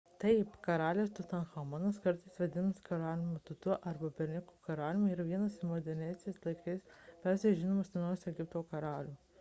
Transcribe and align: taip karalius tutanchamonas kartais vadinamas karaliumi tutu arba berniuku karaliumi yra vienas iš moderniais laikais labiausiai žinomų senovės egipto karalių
taip 0.21 0.53
karalius 0.67 1.11
tutanchamonas 1.17 1.99
kartais 2.05 2.39
vadinamas 2.43 2.79
karaliumi 2.87 3.43
tutu 3.51 3.75
arba 3.93 4.11
berniuku 4.21 4.57
karaliumi 4.69 5.13
yra 5.17 5.27
vienas 5.29 5.61
iš 5.61 5.69
moderniais 5.75 6.27
laikais 6.49 6.83
labiausiai 7.03 7.63
žinomų 7.63 7.87
senovės 7.93 8.29
egipto 8.35 8.69
karalių 8.75 9.17